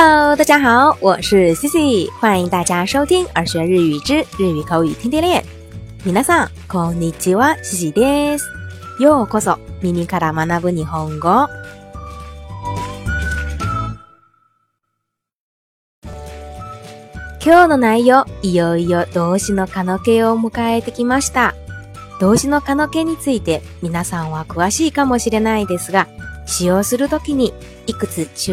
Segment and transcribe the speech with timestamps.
[0.00, 5.42] Hello，大家好，我是 Cici，欢迎大家收听《耳学日语之日语口语天天练》。
[6.04, 8.46] 皆さん、こんにちは、Cici です。
[9.00, 11.48] ようこそ、耳から学ぶ日本語。
[17.42, 21.56] 今日の内容、いよいよ動詞の可能形を迎えてきました。
[22.20, 26.06] 動詞の可能形について皆さんは詳しいかもしれないですが、
[26.46, 27.52] 使用するときに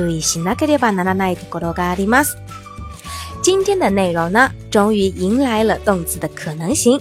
[0.07, 2.37] 意しなければならないところがあります。
[3.45, 6.99] 今天的内容呢，终于迎来了动词的可能性。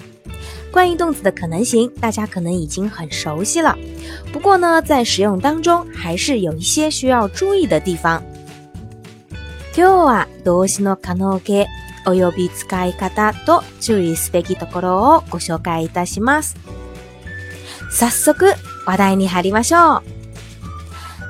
[0.72, 3.76] 关于动词的可能性，大家可能已经很熟悉了。
[4.32, 8.22] 不过呢，在使用当中还是有一些需要注意的地方。
[9.72, 11.66] 今日は動詞の可能形
[12.06, 16.56] および使い方と注意すべきところをご紹介いたします。
[17.90, 18.56] さっ
[18.86, 20.13] 話題に張りましょう。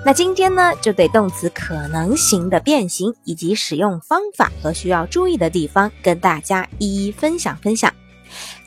[0.06, 7.90] 那今天呢，就对动词可能型的变形以及使用方法和需要注意的地方跟大家一一分享分享。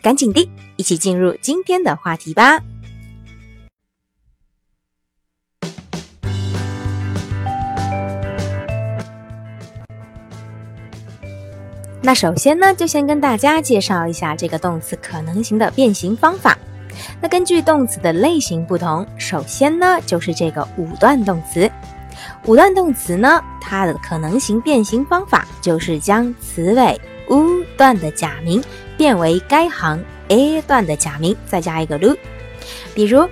[0.02, 2.60] 赶紧的，一起进入今天的话题吧。
[12.02, 16.58] 那首先呢，就先跟大家介绍一下这个动词可能型的变形方法。
[17.22, 21.70] 那根据动词的类型不同，首先呢就是这个五段动词。
[22.45, 28.64] 五段动词呢，它的可能型变形方法就是将词尾 u 段的假名
[28.98, 32.16] 变为该行 a 段的假名，再加一个 lu。
[32.94, 33.28] 比如，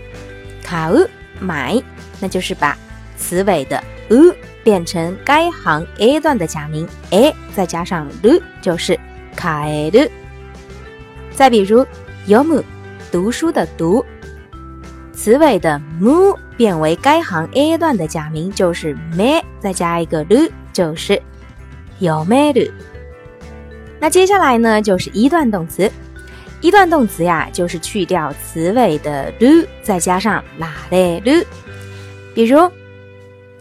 [0.63, 1.07] 卡 u
[1.39, 1.81] 买，
[2.19, 2.77] 那就是把
[3.17, 8.99] 词尾的 u 变成该行 a 段的假名 a，再加上 lu，就是
[9.41, 10.11] 買う u
[11.33, 11.85] 再比如
[12.27, 12.63] ，m u
[13.15, 14.05] 读书的读，
[15.13, 21.13] 词尾的 u 变为该行 A 段的假名就是 m e 再加一个 u 就是
[21.99, 22.53] y u m
[24.01, 25.89] 那接下来呢，就是一段动词。
[26.59, 31.41] 一段动词呀，就是去掉词尾的 u，再加上 ra 的 u，
[32.33, 32.69] 比如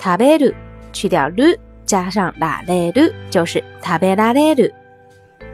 [0.01, 0.53] tabe u
[0.93, 4.69] 去掉 u 加上 ra 的 u 就是 taberara 的 u。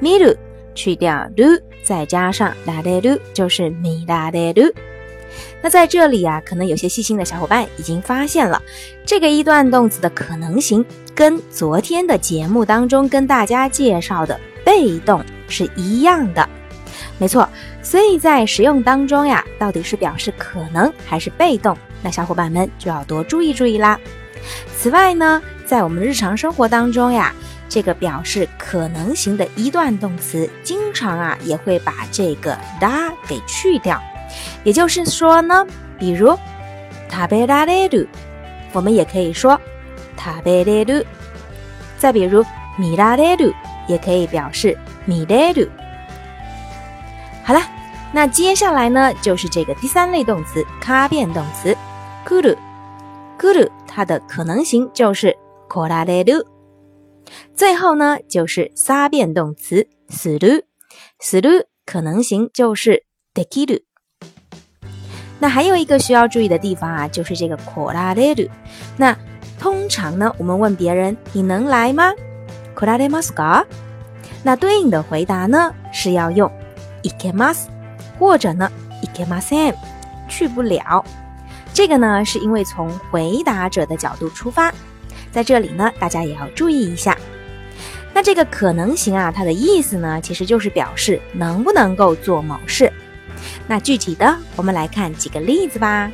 [0.00, 0.34] miu。
[0.74, 1.44] 去掉 do，
[1.82, 4.72] 再加上 la de do，就是 mi la de do。
[5.62, 8.60] 那在这里呀，可能有些细心的小伙伴已经发现了，
[9.04, 16.48] 这个一段动词的可能型跟昨天的节目当中跟大家介绍的被动是一样的，
[17.18, 17.48] 没错。
[17.82, 23.98] 所以在使用当中呀，到底是表示可能还是被动，那小伙伴们就要多注意注意啦。
[24.76, 27.32] 此外呢，在我们日常生活当中呀。
[27.70, 34.02] 这个表示可能型的一段动词，经常啊也会把这个 da 给去掉。
[34.64, 35.64] 也就是说呢，
[35.96, 36.36] 比如
[37.08, 38.06] t a b e r a d e r u
[38.72, 39.58] 我们也可以说
[40.16, 41.06] t a b e r a d e r u
[41.96, 42.44] 再比如
[42.76, 43.52] m i r a d e d u
[43.86, 44.76] 也可以表示
[45.06, 45.68] mirado。
[47.44, 47.60] 好了，
[48.12, 51.76] 那接下来呢，就是这个第三类动词卡变动词
[52.26, 52.58] g u r u
[53.38, 55.30] g u r u 它的可能型就是
[55.68, 56.49] k o r a d e r u
[57.54, 60.64] 最后呢，就是仨变动词する、
[61.22, 63.04] する可能型就是
[63.34, 63.82] できる。
[65.38, 67.56] 那还有一个需要注意的地方啊，就是这个
[67.92, 68.50] 来る。
[68.96, 69.16] 那
[69.58, 72.12] 通常呢，我们问别人你能来吗？
[72.76, 73.64] 来ますか？
[74.42, 76.50] 那对应的回答呢是要用
[77.02, 77.66] います
[78.18, 78.70] 或者呢
[79.02, 79.74] いまん，
[80.30, 81.04] 去不了，
[81.74, 84.72] 这个呢是因为从回答者的角度出发。
[85.32, 87.16] 在这里呢，大家也要注意一下。
[88.12, 92.92] 那这个可能型啊，它的意思呢，其实就是表示能不能够做某事。
[93.68, 96.10] 那具体的，我们来看几个例子吧。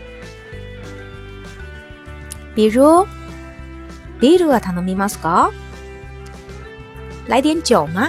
[2.54, 3.06] 比如，
[4.20, 5.16] 比如，唐的面包师，
[7.26, 8.08] 来点酒吗？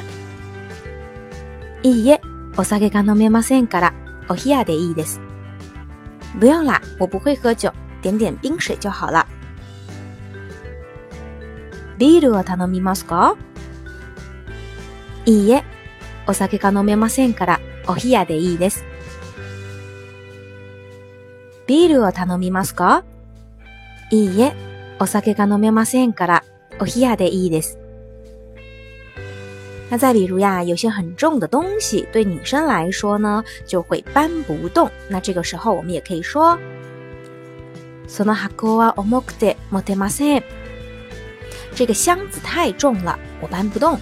[1.84, 2.20] いいえ、
[2.58, 3.94] お酒が飲めませんから、
[4.28, 5.20] お冷でいいです。
[6.40, 7.72] 不用啦，我不会喝酒，
[8.02, 9.26] 点点冰水就好了。
[11.98, 13.36] ビールは頼みますか
[15.26, 15.64] いいえ、
[16.28, 18.86] お酒が飲めませんから、お冷やでいいです。
[21.66, 23.04] ビールを頼みますか
[24.12, 24.54] いいえ、
[25.00, 26.44] お酒が飲めませんから、
[26.80, 27.78] お冷やでいいです。
[29.90, 34.92] 那在比如呀，有些很重的东西对女生来说呢，就会搬不动。
[35.10, 36.58] 那这个时候我们也可以说，
[38.08, 40.57] その箱は重くて持てません。
[41.78, 44.00] 这个箱子太重了，我搬不动。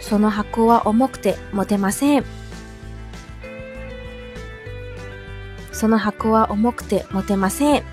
[0.00, 2.24] その箱は重くて持てません。
[5.70, 7.84] その箱は重くて持てません。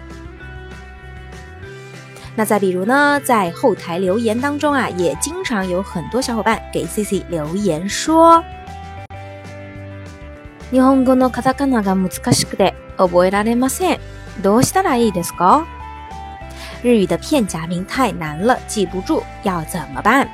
[2.35, 8.43] a z a r 在后台留言当中啊，也经常有很多小伙伴给 Cici 留言说：，
[10.71, 13.99] 日本語のカタカナが難しくて覚えられません。
[14.41, 15.67] どうしたらいいですか？
[16.81, 20.25] 日语的片假名太难了，记不住，要怎么办？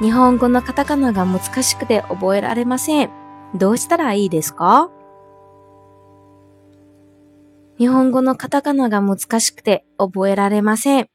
[0.00, 3.10] 日本語のカタカナが難しくて覚えられません。
[3.54, 4.90] どうしたらいいですか？
[7.78, 11.08] 日本語のカタカナが難しくて覚えられません。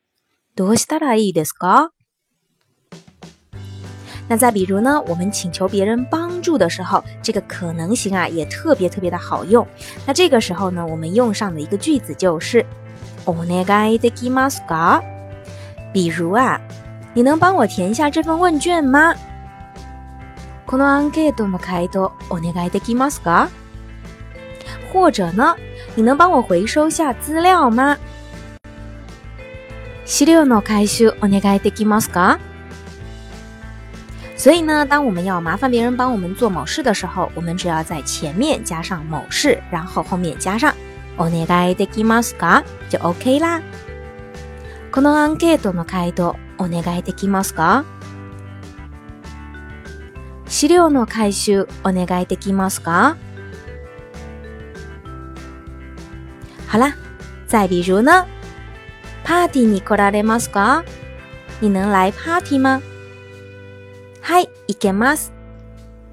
[0.56, 1.90] どうしたらいいですか？
[4.30, 5.02] 那再比如呢？
[5.10, 9.66] 我们请求别人帮助的时候，这个可能性啊也特别特别的好用。
[10.08, 12.66] 那这个时候呢，我们用上的一个句子就是。
[13.26, 15.04] お願いできますか？
[15.94, 16.60] 比如啊，
[17.14, 19.14] 你能帮我填一下这份问卷吗？
[20.66, 23.48] 可能俺给多么开多，お願いできますか？
[24.92, 25.56] 或者呢，
[25.96, 27.98] 你能帮我回收下资料吗？
[30.06, 32.38] シリの開修お願いできますか？
[34.36, 40.74] 所以呢，当我们要麻烦别人帮我们做某事的时候，我们只要在前面加上某事，然后后面加上。
[41.18, 43.62] お願いできますかじゃ OK 啦。
[44.92, 47.86] このアンケートの回答お願いできますか
[50.48, 53.18] 資料の回収お願いできますか
[56.72, 56.96] 好啦，
[57.48, 58.26] 再比如呢
[59.24, 60.84] パーティーに来られますか？
[61.62, 62.82] 你能来パーティー吗？
[64.22, 65.32] はい、行けます。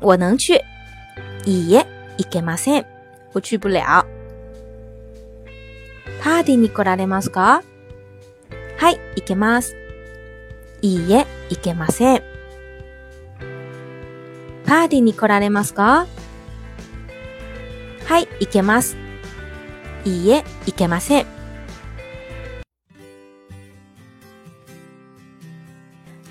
[0.03, 0.61] 我能去。
[1.47, 1.87] いいえ、
[2.19, 2.85] 行けません。
[3.35, 3.81] 我去不了。
[6.21, 7.63] パーティーに来られますか
[8.77, 9.75] はい、行けます。
[10.83, 12.23] いいえ、行けません。
[14.67, 16.07] パーティーに来られますか
[18.05, 18.97] はい、行けます。
[20.05, 21.27] いいえ、行けません。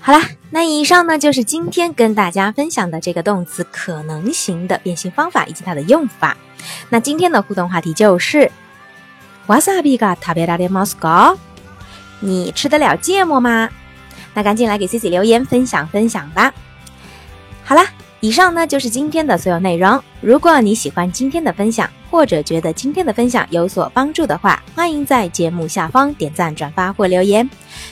[0.04, 0.20] 好啦，
[0.52, 6.36] 那以上呢就是今天跟大家分享的这个动词“可能型”的变形方法以及它的用法。
[6.90, 8.50] 那今天的互动话题就是
[9.50, 11.36] 瓦萨比个特别大的莫斯科，
[12.20, 13.68] 你吃得了芥末吗？
[14.32, 16.54] 那赶紧来给 C C 留言分享分享吧！
[17.64, 17.84] 好啦，
[18.20, 20.00] 以上呢就是今天的所有内容。
[20.20, 27.48] 如果你喜欢今天的分享，或者觉得今天的分享有所帮助的话，欢迎在节目下方点赞、转发或留言。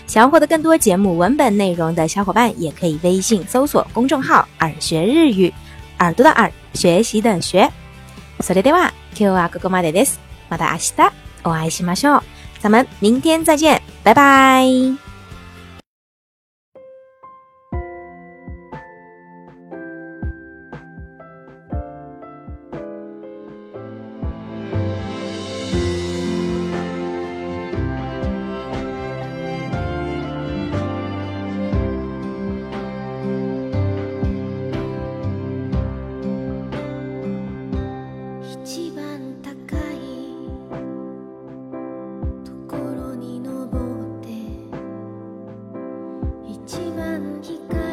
[0.07, 5.53] 想要获得更多节目文本内容的小伙伴，也可以微信搜索公众号“耳学日语”，
[5.99, 7.69] 耳朵的耳，学习的学。
[8.45, 10.21] それでは、今日はここまでです。
[10.49, 11.28] また明日。
[11.49, 12.23] 我爱し马秀，
[12.61, 15.08] 咱们明天再见，拜拜。
[46.81, 47.21] 一番
[47.69, 47.88] 光